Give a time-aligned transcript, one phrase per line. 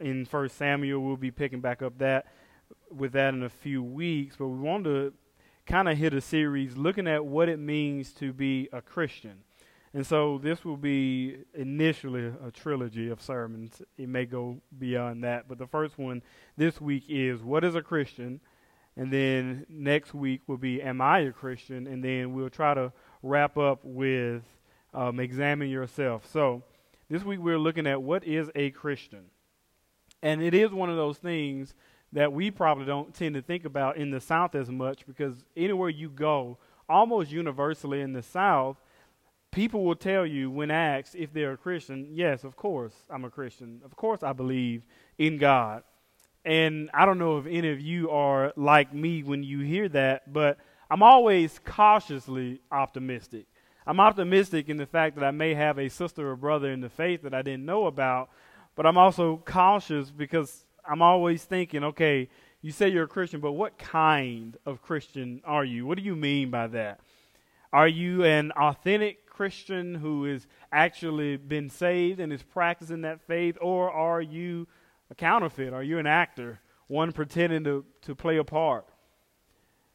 [0.00, 1.00] in First Samuel.
[1.00, 2.26] We'll be picking back up that
[2.90, 5.12] with that in a few weeks, but we want to
[5.66, 9.44] kind of hit a series looking at what it means to be a Christian.
[9.92, 13.82] And so this will be initially a trilogy of sermons.
[13.98, 16.22] It may go beyond that, but the first one
[16.56, 18.40] this week is what is a Christian?
[18.96, 21.86] And then next week will be am I a Christian?
[21.86, 24.42] And then we'll try to wrap up with
[24.94, 26.26] um, examine yourself.
[26.30, 26.62] So
[27.08, 29.24] this week we're looking at what is a Christian.
[30.22, 31.74] And it is one of those things
[32.12, 35.88] that we probably don't tend to think about in the South as much because anywhere
[35.88, 38.76] you go, almost universally in the South,
[39.50, 43.30] people will tell you when asked if they're a Christian, yes, of course I'm a
[43.30, 43.80] Christian.
[43.84, 44.82] Of course I believe
[45.18, 45.82] in God.
[46.44, 50.32] And I don't know if any of you are like me when you hear that,
[50.32, 50.58] but
[50.90, 53.46] I'm always cautiously optimistic.
[53.86, 56.88] I'm optimistic in the fact that I may have a sister or brother in the
[56.88, 58.30] faith that I didn't know about,
[58.80, 62.30] but I'm also cautious because I'm always thinking, okay,
[62.62, 65.84] you say you're a Christian, but what kind of Christian are you?
[65.84, 67.00] What do you mean by that?
[67.74, 73.58] Are you an authentic Christian who has actually been saved and is practicing that faith,
[73.60, 74.66] or are you
[75.10, 75.74] a counterfeit?
[75.74, 78.86] Are you an actor, one pretending to, to play a part?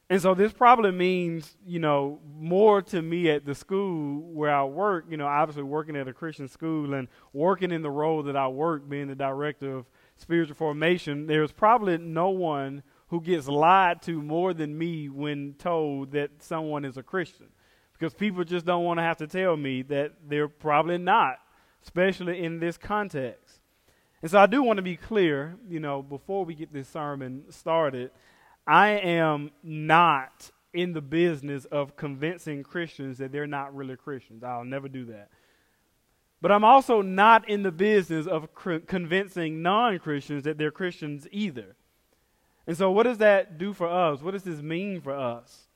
[0.09, 4.64] And so this probably means, you know, more to me at the school where I
[4.64, 8.36] work, you know, obviously working at a Christian school and working in the role that
[8.36, 9.86] I work, being the director of
[10.17, 16.12] spiritual formation, there's probably no one who gets lied to more than me when told
[16.12, 17.47] that someone is a Christian.
[17.94, 21.38] Because people just don't want to have to tell me that they're probably not,
[21.81, 23.59] especially in this context.
[24.22, 27.45] And so I do want to be clear, you know, before we get this sermon
[27.50, 28.12] started,
[28.68, 34.44] I am not in the business of convincing Christians that they're not really Christians.
[34.44, 35.30] I'll never do that.
[36.42, 41.28] But I'm also not in the business of cr- convincing non Christians that they're Christians
[41.31, 41.75] either.
[42.68, 44.22] And so, what does that do for us?
[44.22, 45.68] What does this mean for us?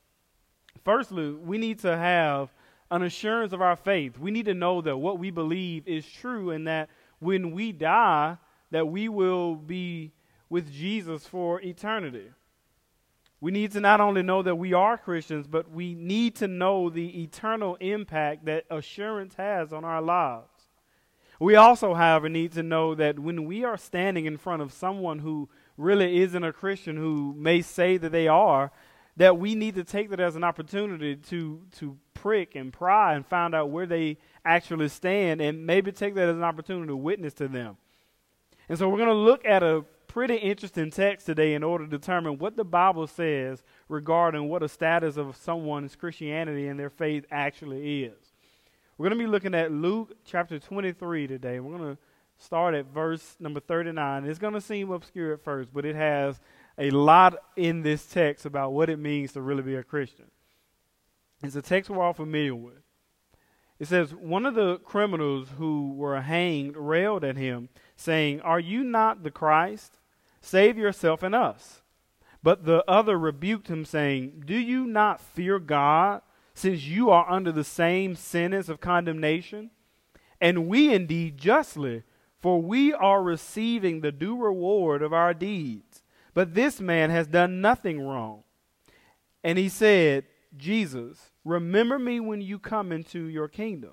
[0.84, 2.50] Firstly, we need to have
[2.90, 4.18] an assurance of our faith.
[4.18, 6.90] We need to know that what we believe is true and that
[7.20, 8.36] when we die,
[8.70, 10.12] that we will be
[10.48, 12.30] with Jesus for eternity.
[13.40, 16.90] We need to not only know that we are Christians, but we need to know
[16.90, 20.46] the eternal impact that assurance has on our lives.
[21.38, 25.20] We also, however, need to know that when we are standing in front of someone
[25.20, 25.48] who
[25.78, 28.70] really isn't a Christian, who may say that they are,
[29.16, 33.26] that we need to take that as an opportunity to, to prick and pry and
[33.26, 37.32] find out where they actually stand and maybe take that as an opportunity to witness
[37.34, 37.78] to them.
[38.68, 41.90] And so we're going to look at a pretty interesting text today in order to
[41.90, 47.24] determine what the Bible says regarding what a status of someone's Christianity and their faith
[47.30, 48.32] actually is.
[48.98, 51.60] We're going to be looking at Luke chapter 23 today.
[51.60, 52.02] We're going to
[52.38, 54.24] start at verse number 39.
[54.24, 56.40] It's going to seem obscure at first, but it has
[56.76, 60.26] a lot in this text about what it means to really be a Christian.
[61.40, 62.82] It's a text we're all familiar with.
[63.78, 68.82] It says, One of the criminals who were hanged railed at him, saying, Are you
[68.82, 69.99] not the Christ?
[70.40, 71.82] Save yourself and us.
[72.42, 76.22] But the other rebuked him, saying, Do you not fear God,
[76.54, 79.70] since you are under the same sentence of condemnation?
[80.40, 82.02] And we indeed justly,
[82.40, 86.02] for we are receiving the due reward of our deeds.
[86.32, 88.44] But this man has done nothing wrong.
[89.44, 90.24] And he said,
[90.56, 93.92] Jesus, remember me when you come into your kingdom.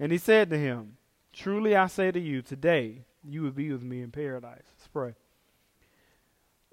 [0.00, 0.96] And he said to him,
[1.32, 4.64] Truly I say to you, today you will be with me in paradise.
[4.76, 5.14] Let's pray.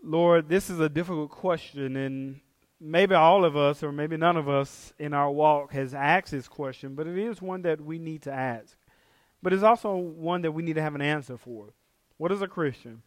[0.03, 2.39] Lord, this is a difficult question, and
[2.79, 6.47] maybe all of us, or maybe none of us in our walk, has asked this
[6.47, 8.77] question, but it is one that we need to ask.
[9.41, 11.73] But it's also one that we need to have an answer for.
[12.17, 13.01] What is a Christian?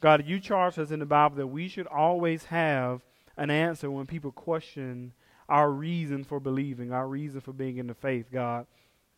[0.00, 3.02] God, you charge us in the Bible that we should always have
[3.36, 5.12] an answer when people question
[5.48, 8.66] our reason for believing, our reason for being in the faith, God.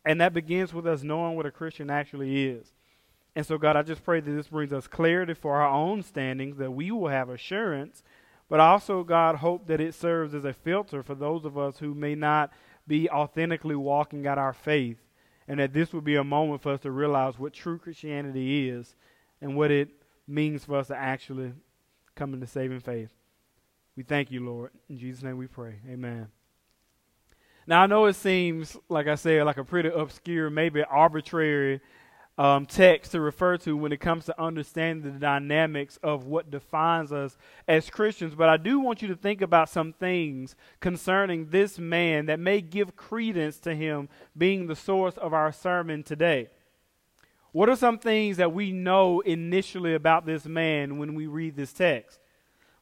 [0.05, 2.71] And that begins with us knowing what a Christian actually is.
[3.35, 6.57] And so, God, I just pray that this brings us clarity for our own standings,
[6.57, 8.01] that we will have assurance,
[8.47, 11.93] but also, God, hope that it serves as a filter for those of us who
[11.93, 12.51] may not
[12.87, 14.99] be authentically walking out our faith,
[15.47, 18.95] and that this will be a moment for us to realize what true Christianity is
[19.41, 19.89] and what it
[20.27, 21.51] means for us to actually
[22.15, 23.09] come into saving faith.
[23.97, 24.71] We thank you, Lord.
[24.89, 25.75] In Jesus' name we pray.
[25.89, 26.27] Amen.
[27.67, 31.81] Now, I know it seems, like I said, like a pretty obscure, maybe arbitrary
[32.37, 37.11] um, text to refer to when it comes to understanding the dynamics of what defines
[37.11, 37.37] us
[37.67, 38.35] as Christians.
[38.35, 42.59] But I do want you to think about some things concerning this man that may
[42.59, 46.49] give credence to him being the source of our sermon today.
[47.53, 51.71] What are some things that we know initially about this man when we read this
[51.71, 52.19] text?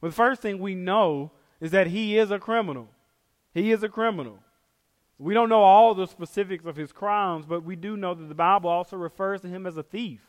[0.02, 2.90] Well, the first thing we know is that he is a criminal.
[3.54, 4.40] He is a criminal.
[5.18, 8.36] We don't know all the specifics of his crimes, but we do know that the
[8.36, 10.21] Bible also refers to him as a thief.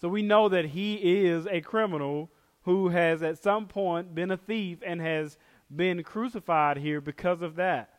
[0.00, 0.94] So we know that he
[1.26, 2.30] is a criminal
[2.62, 5.38] who has at some point been a thief and has
[5.74, 7.90] been crucified here because of that.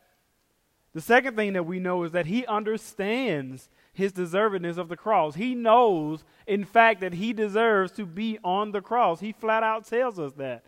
[0.92, 5.34] The second thing that we know is that he understands his deservedness of the cross.
[5.34, 9.20] He knows, in fact, that he deserves to be on the cross.
[9.20, 10.64] He flat out tells us that.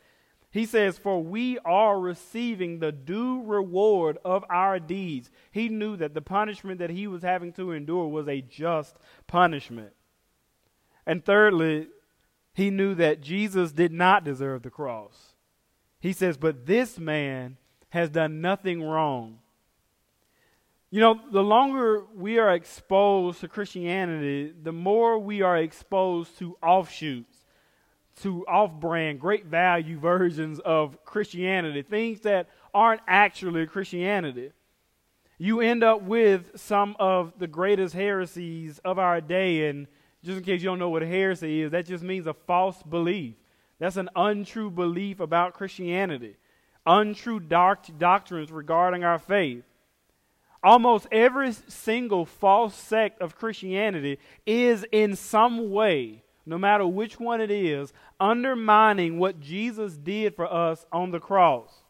[0.57, 5.31] He says, For we are receiving the due reward of our deeds.
[5.51, 9.93] He knew that the punishment that he was having to endure was a just punishment.
[11.05, 11.89] And thirdly,
[12.55, 15.35] he knew that Jesus did not deserve the cross.
[16.01, 17.59] He says, But this man
[17.91, 19.41] has done nothing wrong.
[20.91, 26.57] You know, the longer we are exposed to Christianity, the more we are exposed to
[26.63, 27.36] offshoots,
[28.23, 34.53] to off brand, great value versions of Christianity, things that aren't actually Christianity.
[35.39, 39.69] You end up with some of the greatest heresies of our day.
[39.69, 39.87] And
[40.25, 42.83] just in case you don't know what a heresy is, that just means a false
[42.83, 43.35] belief.
[43.79, 46.37] That's an untrue belief about Christianity,
[46.87, 49.65] untrue doct- doctrines regarding our faith.
[50.63, 57.41] Almost every single false sect of Christianity is in some way, no matter which one
[57.41, 61.83] it is, undermining what Jesus did for us on the cross.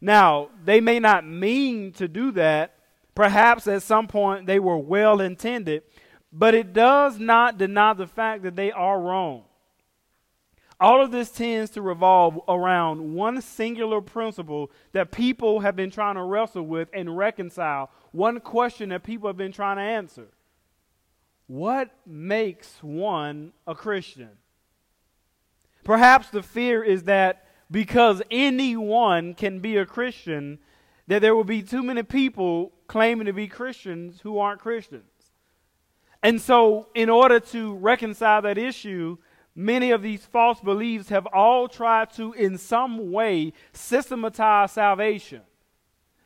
[0.00, 2.74] Now, they may not mean to do that.
[3.14, 5.82] Perhaps at some point they were well intended,
[6.32, 9.44] but it does not deny the fact that they are wrong.
[10.80, 16.14] All of this tends to revolve around one singular principle that people have been trying
[16.14, 20.28] to wrestle with and reconcile, one question that people have been trying to answer.
[21.50, 24.30] What makes one a Christian?
[25.82, 30.60] Perhaps the fear is that because anyone can be a Christian,
[31.08, 35.10] that there will be too many people claiming to be Christians who aren't Christians.
[36.22, 39.18] And so, in order to reconcile that issue,
[39.52, 45.40] many of these false beliefs have all tried to, in some way, systematize salvation.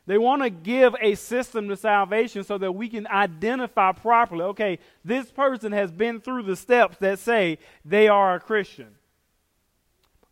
[0.07, 4.79] They want to give a system to salvation so that we can identify properly okay,
[5.03, 8.95] this person has been through the steps that say they are a Christian.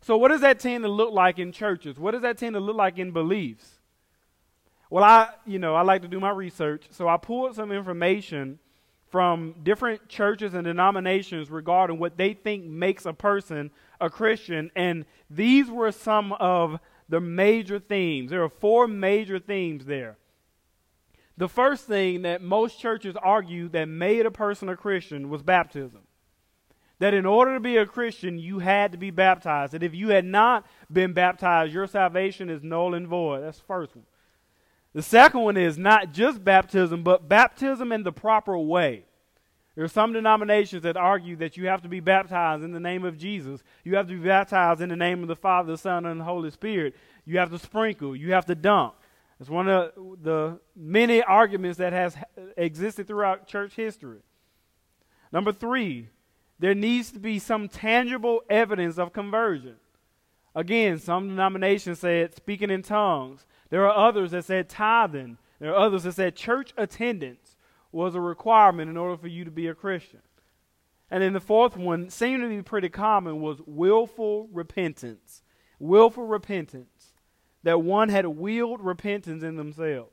[0.00, 1.98] So, what does that tend to look like in churches?
[1.98, 3.80] What does that tend to look like in beliefs?
[4.90, 8.58] Well, I, you know, I like to do my research, so I pulled some information
[9.10, 13.70] from different churches and denominations regarding what they think makes a person
[14.00, 14.70] a Christian.
[14.76, 16.78] And these were some of
[17.08, 18.30] the major themes.
[18.30, 20.16] There are four major themes there.
[21.36, 26.02] The first thing that most churches argue that made a person a Christian was baptism.
[27.00, 29.72] That in order to be a Christian, you had to be baptized.
[29.72, 33.42] That if you had not been baptized, your salvation is null and void.
[33.42, 34.06] That's the first one.
[34.92, 39.06] The second one is not just baptism, but baptism in the proper way.
[39.74, 43.04] There are some denominations that argue that you have to be baptized in the name
[43.04, 43.62] of Jesus.
[43.82, 46.24] You have to be baptized in the name of the Father, the Son, and the
[46.24, 46.94] Holy Spirit.
[47.24, 48.14] You have to sprinkle.
[48.14, 48.94] You have to dunk.
[49.40, 52.16] It's one of the many arguments that has
[52.56, 54.20] existed throughout church history.
[55.32, 56.08] Number three,
[56.60, 59.74] there needs to be some tangible evidence of conversion.
[60.54, 63.44] Again, some denominations said speaking in tongues.
[63.70, 65.36] There are others that said tithing.
[65.58, 67.43] There are others that said church attendance
[67.94, 70.20] was a requirement in order for you to be a Christian.
[71.10, 75.42] And then the fourth one seemed to be pretty common was willful repentance.
[75.78, 77.12] Willful repentance.
[77.62, 80.10] That one had willed repentance in themselves.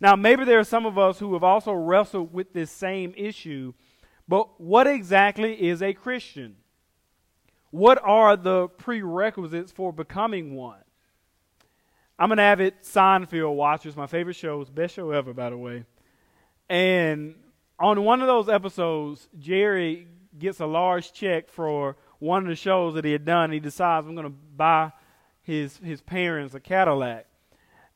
[0.00, 3.74] Now, maybe there are some of us who have also wrestled with this same issue,
[4.26, 6.56] but what exactly is a Christian?
[7.70, 10.80] What are the prerequisites for becoming one?
[12.18, 13.88] I'm an avid Seinfeld watcher.
[13.88, 14.60] It's my favorite show.
[14.60, 15.84] It's best show ever, by the way.
[16.68, 17.34] And
[17.78, 20.06] on one of those episodes, Jerry
[20.38, 23.50] gets a large check for one of the shows that he had done.
[23.50, 24.92] He decides I'm going to buy
[25.42, 27.26] his his parents a Cadillac.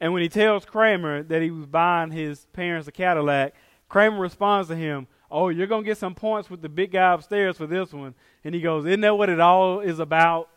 [0.00, 3.54] And when he tells Kramer that he was buying his parents a Cadillac,
[3.88, 7.14] Kramer responds to him, "Oh, you're going to get some points with the big guy
[7.14, 10.50] upstairs for this one." And he goes, "Isn't that what it all is about?"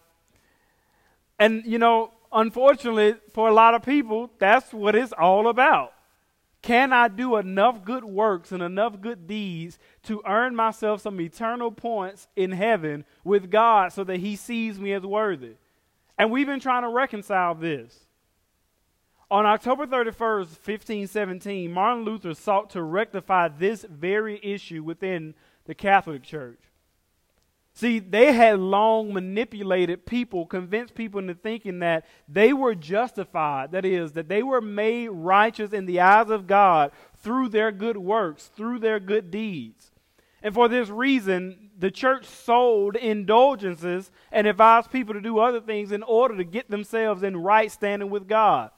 [1.38, 5.94] And you know, unfortunately, for a lot of people, that's what it's all about.
[6.62, 11.72] Can I do enough good works and enough good deeds to earn myself some eternal
[11.72, 15.54] points in heaven with God so that He sees me as worthy?
[16.18, 18.06] And we've been trying to reconcile this.
[19.32, 25.36] On October 31st, 1517, Martin Luther sought to rectify this very issue within
[25.66, 26.60] the Catholic Church.
[27.74, 33.72] See, they had long manipulated people, convinced people into thinking that they were justified.
[33.72, 37.98] That is, that they were made righteous in the eyes of God through their good
[37.98, 39.92] works, through their good deeds.
[40.42, 45.92] And for this reason, the church sold indulgences and advised people to do other things
[45.92, 48.72] in order to get themselves in right standing with God.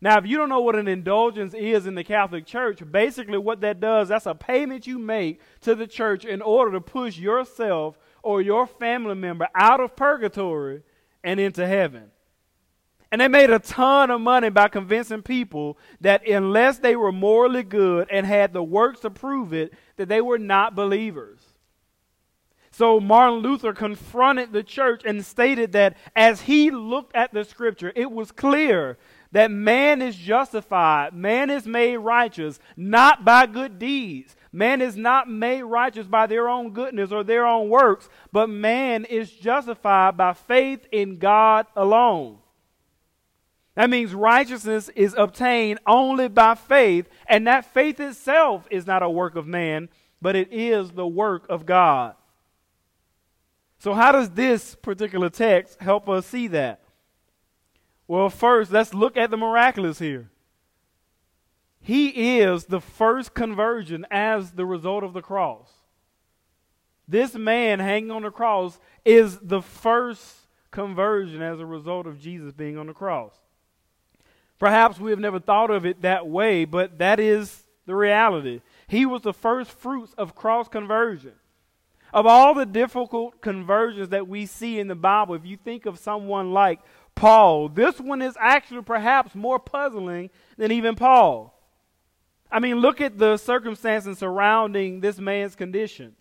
[0.00, 3.62] Now, if you don't know what an indulgence is in the Catholic Church, basically what
[3.62, 7.98] that does, that's a payment you make to the church in order to push yourself
[8.26, 10.82] or your family member out of purgatory
[11.22, 12.10] and into heaven.
[13.12, 17.62] And they made a ton of money by convincing people that unless they were morally
[17.62, 21.38] good and had the works to prove it, that they were not believers.
[22.72, 27.92] So Martin Luther confronted the church and stated that as he looked at the scripture,
[27.94, 28.98] it was clear
[29.30, 35.28] that man is justified, man is made righteous, not by good deeds, Man is not
[35.28, 40.32] made righteous by their own goodness or their own works, but man is justified by
[40.32, 42.38] faith in God alone.
[43.74, 49.10] That means righteousness is obtained only by faith, and that faith itself is not a
[49.10, 49.90] work of man,
[50.22, 52.14] but it is the work of God.
[53.78, 56.80] So, how does this particular text help us see that?
[58.08, 60.30] Well, first, let's look at the miraculous here.
[61.86, 65.70] He is the first conversion as the result of the cross.
[67.06, 70.34] This man hanging on the cross is the first
[70.72, 73.34] conversion as a result of Jesus being on the cross.
[74.58, 78.62] Perhaps we have never thought of it that way, but that is the reality.
[78.88, 81.34] He was the first fruits of cross conversion.
[82.12, 86.00] Of all the difficult conversions that we see in the Bible, if you think of
[86.00, 86.80] someone like
[87.14, 91.52] Paul, this one is actually perhaps more puzzling than even Paul.
[92.50, 96.14] I mean, look at the circumstances surrounding this man's condition.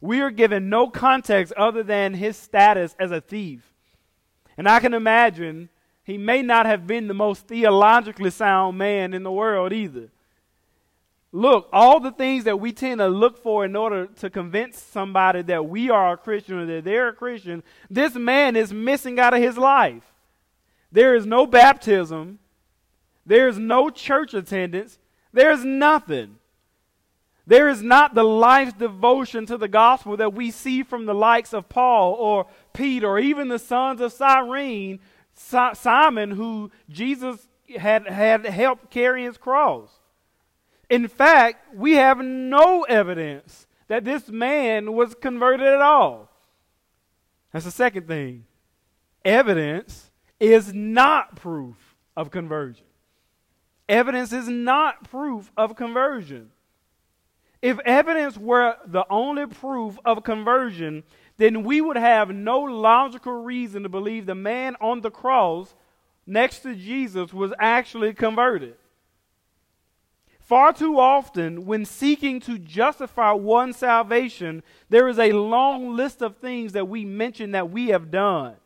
[0.00, 3.72] We are given no context other than his status as a thief.
[4.56, 5.68] And I can imagine
[6.04, 10.10] he may not have been the most theologically sound man in the world either.
[11.30, 15.42] Look, all the things that we tend to look for in order to convince somebody
[15.42, 19.34] that we are a Christian or that they're a Christian, this man is missing out
[19.34, 20.04] of his life.
[20.90, 22.38] There is no baptism,
[23.26, 24.98] there is no church attendance,
[25.32, 26.36] there's nothing.
[27.46, 31.54] There is not the life devotion to the gospel that we see from the likes
[31.54, 35.00] of Paul or Peter or even the sons of Cyrene,
[35.34, 39.88] Simon, who Jesus had, had helped carry his cross.
[40.90, 46.30] In fact, we have no evidence that this man was converted at all.
[47.52, 48.44] That's the second thing.
[49.24, 52.84] Evidence is not proof of conversion.
[53.88, 56.50] Evidence is not proof of conversion.
[57.60, 61.02] If evidence were the only proof of conversion,
[61.38, 65.74] then we would have no logical reason to believe the man on the cross
[66.26, 68.76] next to Jesus was actually converted.
[70.40, 76.36] Far too often, when seeking to justify one's salvation, there is a long list of
[76.38, 78.56] things that we mention that we have done.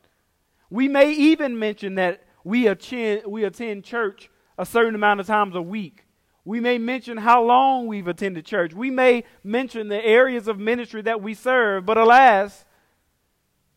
[0.70, 4.30] We may even mention that we attend, we attend church
[4.62, 6.04] a certain amount of times a week.
[6.44, 8.72] We may mention how long we've attended church.
[8.72, 12.64] We may mention the areas of ministry that we serve, but alas,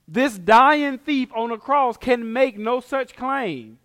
[0.08, 3.80] this dying thief on a cross can make no such claim.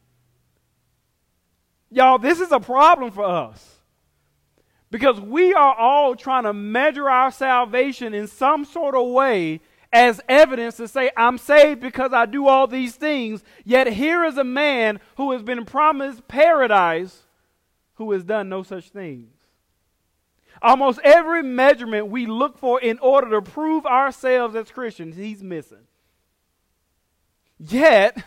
[1.91, 3.79] Y'all, this is a problem for us.
[4.91, 9.61] Because we are all trying to measure our salvation in some sort of way
[9.93, 13.43] as evidence to say, I'm saved because I do all these things.
[13.65, 17.25] Yet here is a man who has been promised paradise
[17.95, 19.35] who has done no such things.
[20.63, 25.87] Almost every measurement we look for in order to prove ourselves as Christians, he's missing.
[27.59, 28.23] Yet,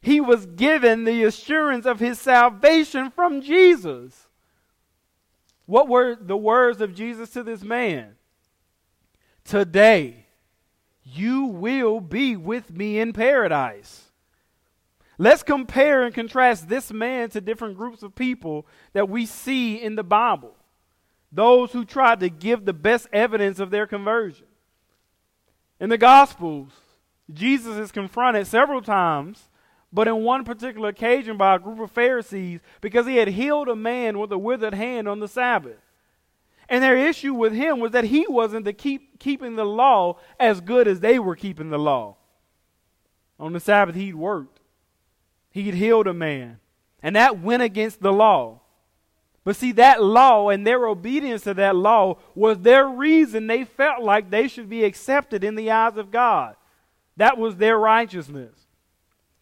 [0.00, 4.28] he was given the assurance of his salvation from Jesus.
[5.66, 8.16] What were the words of Jesus to this man?
[9.44, 10.23] Today,
[11.04, 14.10] you will be with me in paradise.
[15.18, 19.94] Let's compare and contrast this man to different groups of people that we see in
[19.94, 20.56] the Bible.
[21.30, 24.46] Those who tried to give the best evidence of their conversion.
[25.78, 26.70] In the Gospels,
[27.32, 29.48] Jesus is confronted several times,
[29.92, 33.76] but in one particular occasion by a group of Pharisees because he had healed a
[33.76, 35.78] man with a withered hand on the Sabbath.
[36.68, 40.60] And their issue with him was that he wasn't the keep, keeping the law as
[40.60, 42.16] good as they were keeping the law.
[43.38, 44.60] On the Sabbath, he'd worked,
[45.50, 46.60] he'd healed a man,
[47.02, 48.60] and that went against the law.
[49.44, 54.02] But see, that law and their obedience to that law was their reason they felt
[54.02, 56.56] like they should be accepted in the eyes of God.
[57.18, 58.54] That was their righteousness.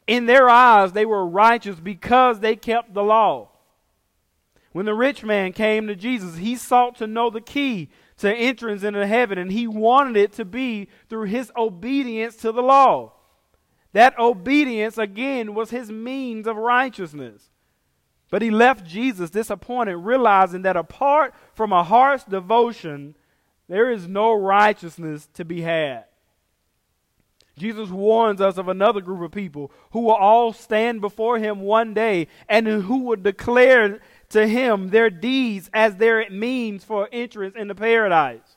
[0.08, 3.51] In their eyes, they were righteous because they kept the law.
[4.72, 8.82] When the rich man came to Jesus, he sought to know the key to entrance
[8.82, 13.12] into heaven, and he wanted it to be through his obedience to the law.
[13.92, 17.50] That obedience, again, was his means of righteousness.
[18.30, 23.14] But he left Jesus disappointed, realizing that apart from a heart's devotion,
[23.68, 26.04] there is no righteousness to be had.
[27.58, 31.92] Jesus warns us of another group of people who will all stand before him one
[31.92, 34.00] day and who will declare
[34.32, 38.56] to him their deeds as their means for entrance into paradise.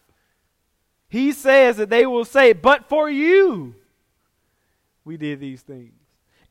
[1.07, 3.75] He says that they will say, But for you,
[5.03, 5.93] we did these things.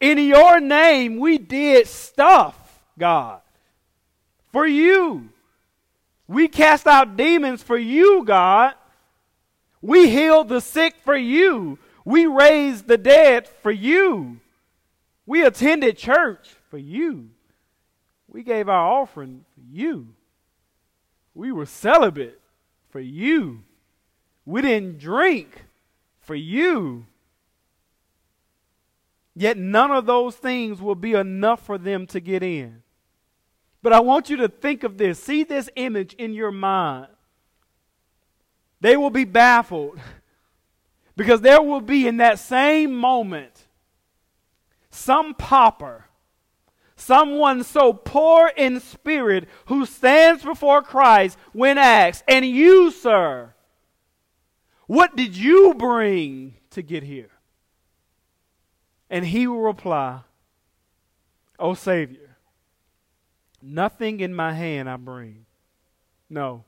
[0.00, 2.60] In your name, we did stuff.
[2.98, 3.40] God.
[4.52, 5.30] For you.
[6.28, 8.74] We cast out demons for you, God.
[9.82, 11.78] We healed the sick for you.
[12.04, 14.40] We raised the dead for you.
[15.26, 17.30] We attended church for you.
[18.34, 20.08] We gave our offering for you.
[21.36, 22.40] We were celibate
[22.90, 23.62] for you.
[24.44, 25.66] We didn't drink
[26.18, 27.06] for you.
[29.36, 32.82] Yet none of those things will be enough for them to get in.
[33.82, 35.22] But I want you to think of this.
[35.22, 37.06] See this image in your mind.
[38.80, 40.00] They will be baffled
[41.16, 43.68] because there will be in that same moment
[44.90, 46.06] some pauper,
[46.96, 53.54] someone so poor in spirit who stands before Christ when asked, And you, sir,
[54.86, 57.30] what did you bring to get here?
[59.10, 60.20] And he will reply,
[61.58, 62.36] O Savior,
[63.66, 65.46] Nothing in my hand I bring.
[66.28, 66.64] No.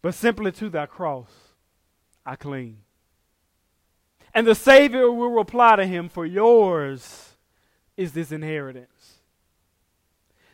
[0.00, 1.30] But simply to thy cross
[2.26, 2.78] I cling.
[4.34, 7.31] And the Savior will reply to him, For yours
[7.96, 9.18] is this inheritance.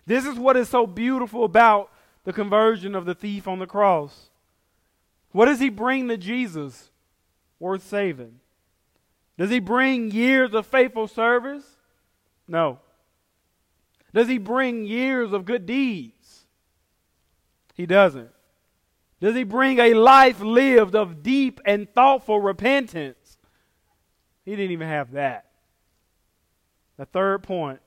[0.06, 1.90] This is what is so beautiful about
[2.24, 4.30] the conversion of the thief on the cross.
[5.32, 6.90] What does he bring to Jesus
[7.58, 8.40] worth saving?
[9.36, 11.64] Does he bring years of faithful service?
[12.46, 12.80] No.
[14.12, 16.46] Does he bring years of good deeds?
[17.74, 18.30] He doesn't.
[19.20, 23.38] Does he bring a life lived of deep and thoughtful repentance?
[24.44, 25.47] He didn't even have that.
[26.98, 27.80] The third point,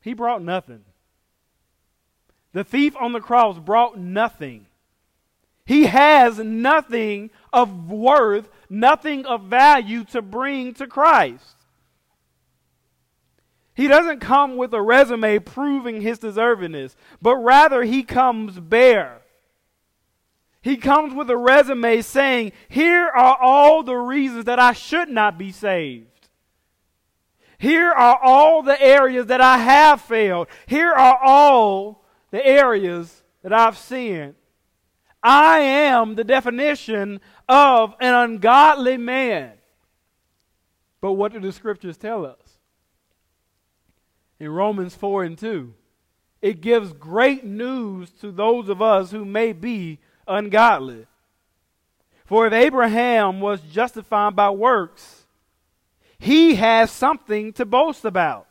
[0.00, 0.84] he brought nothing.
[2.52, 4.66] The thief on the cross brought nothing.
[5.64, 11.56] He has nothing of worth, nothing of value to bring to Christ.
[13.74, 19.22] He doesn't come with a resume proving his deservingness, but rather he comes bare.
[20.60, 25.38] He comes with a resume saying, Here are all the reasons that I should not
[25.38, 26.09] be saved.
[27.60, 30.48] Here are all the areas that I have failed.
[30.66, 34.34] Here are all the areas that I've sinned.
[35.22, 39.52] I am the definition of an ungodly man.
[41.00, 42.50] But what do the scriptures tell us?
[44.40, 45.72] in Romans 4 and 2.
[46.40, 51.06] It gives great news to those of us who may be ungodly.
[52.24, 55.19] For if Abraham was justified by works,
[56.20, 58.46] he has something to boast about,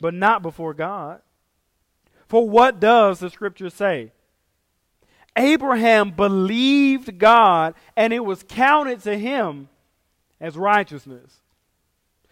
[0.00, 1.20] but not before God.
[2.28, 4.12] For what does the scripture say?
[5.36, 9.68] Abraham believed God, and it was counted to him
[10.40, 11.40] as righteousness.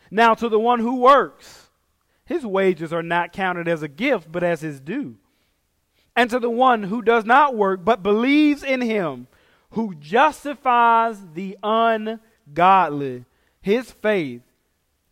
[0.08, 1.68] Now, to the one who works,
[2.24, 5.16] his wages are not counted as a gift, but as his due.
[6.14, 9.26] And to the one who does not work, but believes in him,
[9.70, 13.24] who justifies the ungodly,
[13.62, 14.42] his faith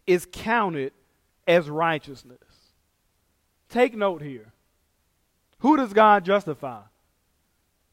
[0.07, 0.93] is counted
[1.47, 2.39] as righteousness.
[3.69, 4.53] Take note here.
[5.61, 6.83] Who does God justify?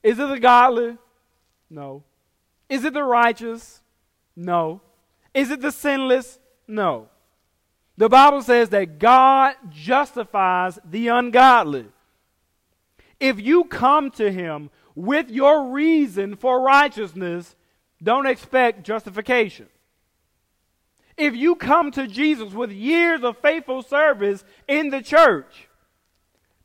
[0.01, 0.97] Is it the godly?
[1.69, 2.03] No.
[2.69, 3.81] Is it the righteous?
[4.35, 4.81] No.
[5.33, 6.39] Is it the sinless?
[6.67, 7.09] No.
[7.97, 11.85] The Bible says that God justifies the ungodly.
[13.19, 17.55] If you come to Him with your reason for righteousness,
[18.01, 19.67] don't expect justification.
[21.17, 25.67] If you come to Jesus with years of faithful service in the church,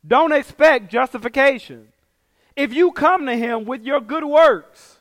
[0.05, 1.87] don't expect justification.
[2.55, 4.99] If you come to Him with your good works,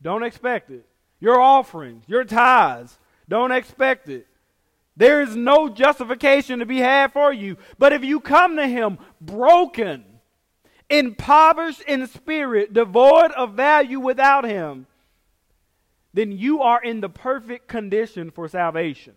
[0.00, 0.86] don't expect it.
[1.20, 2.98] Your offerings, your tithes,
[3.28, 4.26] don't expect it.
[4.96, 7.56] There is no justification to be had for you.
[7.78, 10.04] But if you come to Him broken,
[10.88, 14.86] impoverished in spirit, devoid of value without Him,
[16.14, 19.12] then you are in the perfect condition for salvation.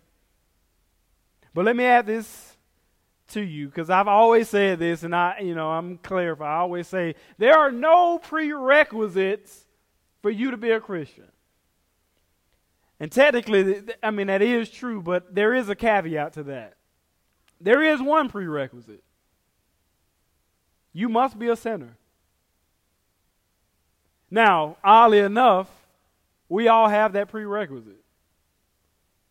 [1.54, 2.56] But let me add this
[3.28, 6.50] to you because I've always said this, and I, you know, I'm clarifying.
[6.50, 9.64] I always say there are no prerequisites
[10.20, 11.28] for you to be a Christian.
[13.00, 16.74] And technically, I mean, that is true, but there is a caveat to that.
[17.60, 19.02] There is one prerequisite
[20.98, 21.96] you must be a sinner.
[24.30, 25.70] Now, oddly enough,
[26.48, 28.02] we all have that prerequisite.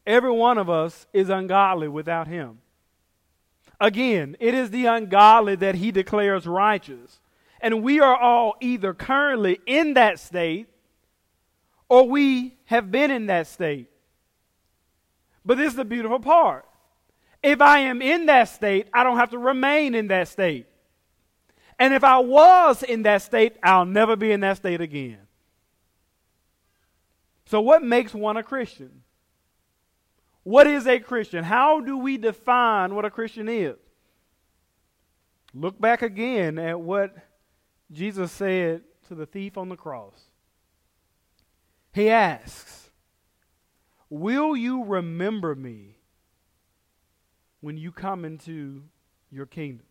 [0.06, 2.60] Every one of us is ungodly without Him.
[3.80, 7.20] Again, it is the ungodly that He declares righteous.
[7.60, 10.68] And we are all either currently in that state
[11.90, 13.90] or we have been in that state.
[15.46, 16.66] But this is the beautiful part.
[17.42, 20.68] If I am in that state, I don't have to remain in that state.
[21.80, 25.27] And if I was in that state, I'll never be in that state again.
[27.48, 29.04] So, what makes one a Christian?
[30.44, 31.46] What is a Christian?
[31.46, 33.78] How do we define what a Christian is?
[35.54, 37.16] Look back again at what
[37.90, 40.20] Jesus said to the thief on the cross.
[41.94, 42.90] He asks,
[44.10, 45.96] Will you remember me
[47.62, 48.84] when you come into
[49.32, 49.86] your kingdom?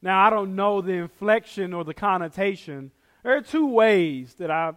[0.00, 2.90] Now, I don't know the inflection or the connotation.
[3.22, 4.72] There are two ways that I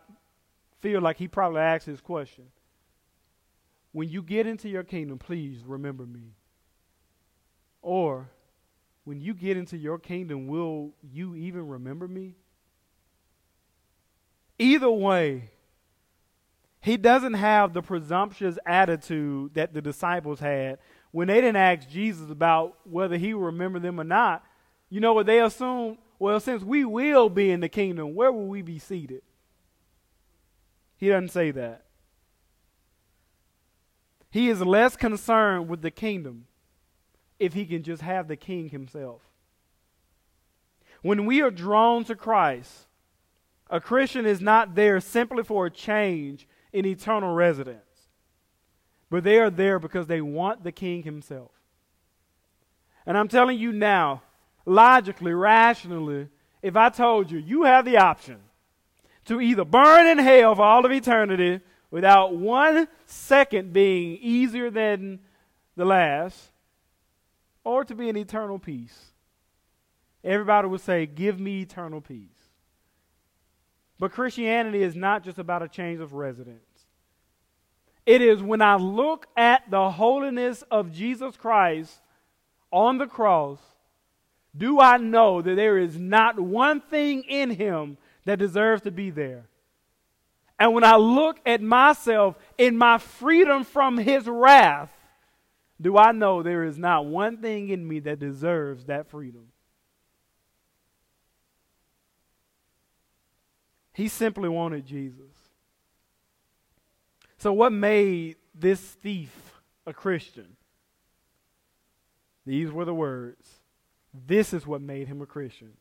[0.80, 2.46] feel like he probably asked this question.
[3.92, 6.36] When you get into your kingdom, please remember me.
[7.82, 8.30] Or,
[9.06, 12.36] when you get into your kingdom, will you even remember me?
[14.60, 15.52] Either way,
[16.82, 20.80] he doesn't have the presumptuous attitude that the disciples had
[21.12, 24.44] when they didn't ask Jesus about whether he would remember them or not.
[24.90, 25.98] You know what they assumed?
[26.20, 29.22] Well, since we will be in the kingdom, where will we be seated?
[30.98, 31.86] He doesn't say that.
[34.30, 36.48] He is less concerned with the kingdom
[37.40, 39.22] if he can just have the king himself.
[41.02, 42.88] When we are drawn to Christ,
[43.70, 48.10] a Christian is not there simply for a change in eternal residence,
[49.10, 51.52] but they are there because they want the King Himself.
[53.06, 54.22] And I'm telling you now,
[54.66, 56.28] logically, rationally,
[56.62, 58.40] if I told you, you have the option
[59.28, 61.62] to either burn in hell for all of eternity
[61.92, 65.20] without one second being easier than
[65.76, 66.52] the last,
[67.64, 69.12] or to be in eternal peace.
[70.24, 72.30] Everybody would say, Give me eternal peace.
[74.00, 76.62] But Christianity is not just about a change of residence.
[78.06, 82.00] It is when I look at the holiness of Jesus Christ
[82.72, 83.60] on the cross,
[84.56, 89.10] do I know that there is not one thing in him that deserves to be
[89.10, 89.46] there?
[90.60, 94.92] And when I look at myself in my freedom from his wrath,
[95.80, 99.48] do I know there is not one thing in me that deserves that freedom?
[103.94, 105.34] He simply wanted Jesus.
[107.38, 110.58] So, what made this thief a Christian?
[112.46, 113.48] These were the words.
[114.14, 115.74] This is what made him a Christian.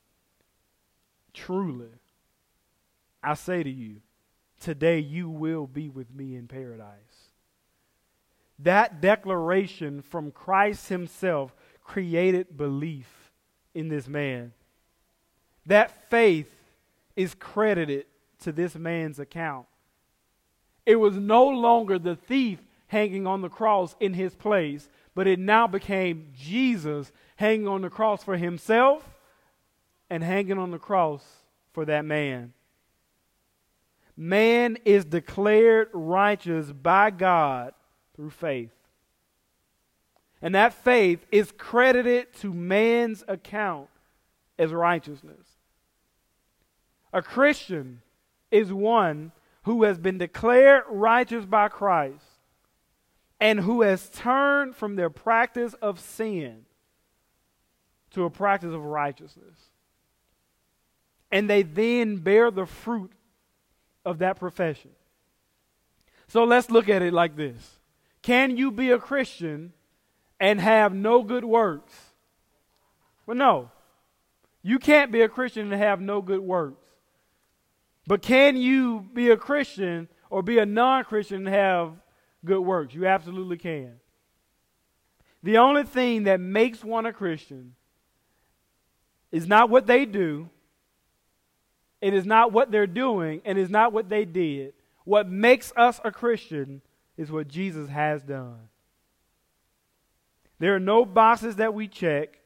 [1.33, 1.89] Truly,
[3.27, 3.97] I say to you,
[4.61, 7.33] today you will be with me in paradise.
[8.61, 13.33] That declaration from Christ Himself created belief
[13.75, 14.53] in this man.
[15.67, 16.51] That faith
[17.17, 18.07] is credited
[18.43, 19.67] to this man's account.
[20.87, 25.41] It was no longer the thief hanging on the cross in his place, but it
[25.41, 29.05] now became Jesus hanging on the cross for himself
[30.09, 31.25] and hanging on the cross
[31.73, 32.53] for that man.
[34.17, 37.75] Man is declared righteous by God
[38.15, 38.71] through faith.
[40.41, 43.89] And that faith is credited to man's account
[44.59, 45.47] as righteousness.
[47.13, 48.03] A Christian
[48.51, 49.33] is one
[49.65, 52.25] who has been declared righteous by Christ
[53.41, 56.65] and who has turned from their practice of sin
[58.13, 59.57] to a practice of righteousness.
[61.31, 63.13] And they then bear the fruit
[64.07, 64.93] of that profession.
[66.29, 67.79] So let's look at it like this
[68.23, 69.73] Can you be a Christian
[70.41, 71.95] and have no good works?
[73.27, 73.71] Well, no.
[74.63, 76.87] You can't be a Christian and have no good works.
[78.07, 81.93] But can you be a Christian or be a non Christian and have
[82.45, 82.95] good works?
[82.95, 83.95] You absolutely can.
[85.43, 87.75] The only thing that makes one a Christian
[89.31, 90.51] is not what they do,
[92.01, 94.75] it is not what they're doing, and is not what they did.
[95.05, 96.83] What makes us a Christian
[97.17, 98.69] is what Jesus has done.
[100.59, 102.39] There are no boxes that we check.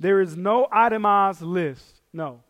[0.00, 2.00] There is no itemized list.
[2.12, 2.42] No.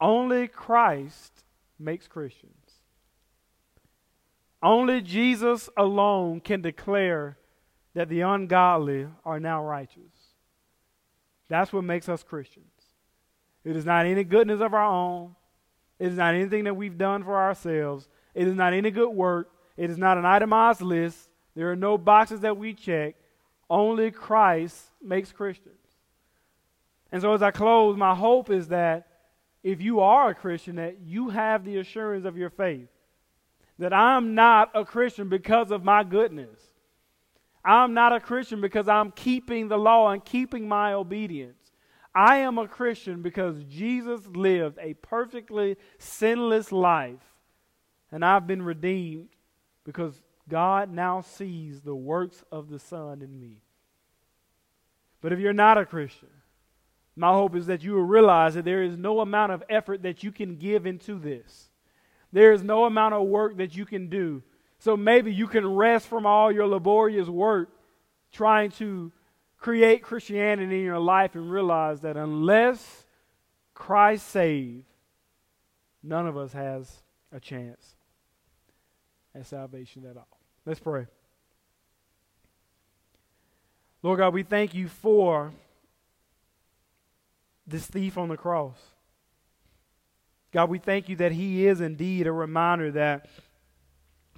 [0.00, 1.44] Only Christ
[1.78, 2.54] makes Christians.
[4.62, 7.38] Only Jesus alone can declare
[7.94, 10.02] that the ungodly are now righteous.
[11.48, 12.66] That's what makes us Christians.
[13.64, 15.34] It is not any goodness of our own.
[15.98, 18.08] It is not anything that we've done for ourselves.
[18.34, 19.50] It is not any good work.
[19.76, 21.28] It is not an itemized list.
[21.54, 23.16] There are no boxes that we check.
[23.68, 25.76] Only Christ makes Christians.
[27.12, 29.06] And so as I close, my hope is that
[29.62, 32.88] if you are a Christian, that you have the assurance of your faith.
[33.78, 36.58] That I'm not a Christian because of my goodness.
[37.64, 41.59] I'm not a Christian because I'm keeping the law and keeping my obedience.
[42.14, 47.20] I am a Christian because Jesus lived a perfectly sinless life,
[48.10, 49.28] and I've been redeemed
[49.84, 53.62] because God now sees the works of the Son in me.
[55.20, 56.28] But if you're not a Christian,
[57.14, 60.24] my hope is that you will realize that there is no amount of effort that
[60.24, 61.70] you can give into this.
[62.32, 64.42] There is no amount of work that you can do.
[64.78, 67.68] So maybe you can rest from all your laborious work
[68.32, 69.12] trying to
[69.60, 73.04] create Christianity in your life and realize that unless
[73.74, 74.86] Christ saves,
[76.02, 77.94] none of us has a chance
[79.34, 80.38] at salvation at all.
[80.64, 81.06] Let's pray.
[84.02, 85.52] Lord God, we thank you for
[87.66, 88.78] this thief on the cross.
[90.52, 93.28] God, we thank you that he is indeed a reminder that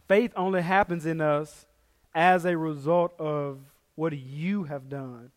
[0.09, 1.65] faith only happens in us
[2.13, 3.61] as a result of
[3.95, 5.31] what you have done.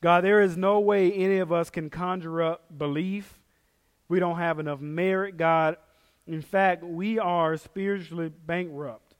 [0.00, 3.38] God, there is no way any of us can conjure up belief.
[4.08, 5.76] We don't have enough merit, God.
[6.26, 9.14] In fact, we are spiritually bankrupt.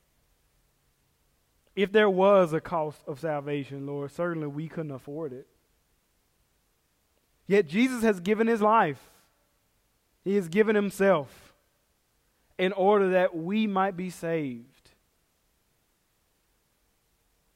[1.75, 5.47] If there was a cost of salvation, Lord, certainly we couldn't afford it.
[7.47, 9.09] Yet Jesus has given his life,
[10.23, 11.53] he has given himself
[12.57, 14.70] in order that we might be saved.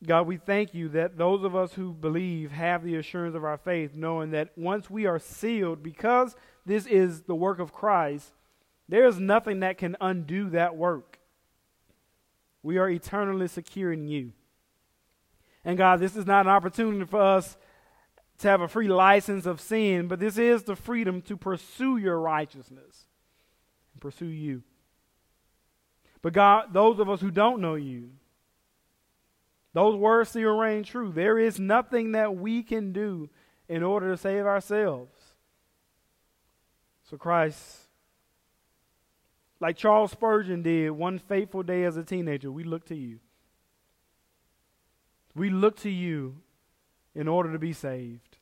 [0.06, 3.58] God, we thank you that those of us who believe have the assurance of our
[3.58, 8.32] faith, knowing that once we are sealed, because this is the work of Christ,
[8.88, 11.20] there is nothing that can undo that work.
[12.64, 14.34] We are eternally secure in you.
[15.64, 17.58] And God, this is not an opportunity for us
[18.40, 22.20] to have a free license of sin, but this is the freedom to pursue your
[22.20, 23.06] righteousness
[23.94, 24.64] and pursue you.
[26.22, 28.10] But God, those of us who don't know you,
[29.76, 31.12] those words still reign true.
[31.12, 33.30] There is nothing that we can do
[33.68, 35.12] in order to save ourselves.
[37.10, 37.80] So, Christ,
[39.60, 43.20] like Charles Spurgeon did one fateful day as a teenager, we look to you.
[45.36, 46.38] We look to you
[47.14, 48.38] in order to be saved.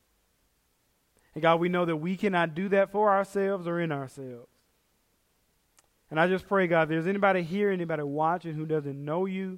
[1.34, 4.50] And God, we know that we cannot do that for ourselves or in ourselves.
[6.12, 9.58] And I just pray, God, if there's anybody here, anybody watching who doesn't know you,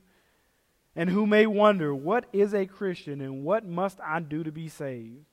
[0.96, 4.70] and who may wonder, what is a Christian and what must I do to be
[4.70, 5.26] saved?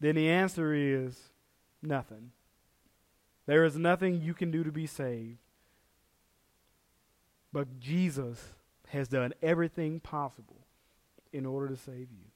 [0.00, 1.30] Then the answer is
[1.82, 2.32] nothing.
[3.46, 5.38] There is nothing you can do to be saved.
[7.52, 8.54] But Jesus
[8.88, 10.66] has done everything possible
[11.32, 12.26] in order to save you.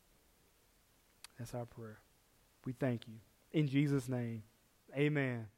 [1.39, 1.99] That's our prayer.
[2.65, 3.15] We thank you.
[3.53, 4.43] In Jesus' name,
[4.97, 5.49] amen.